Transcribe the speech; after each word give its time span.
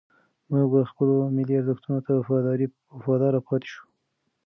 موږ 0.49 0.65
به 0.71 0.79
خپلو 0.91 1.15
ملي 1.35 1.53
ارزښتونو 1.57 1.99
ته 2.05 2.11
وفادار 2.97 3.33
پاتې 3.47 3.67
شو. 3.73 3.83